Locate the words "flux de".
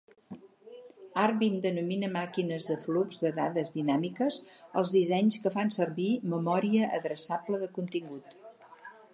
2.87-3.33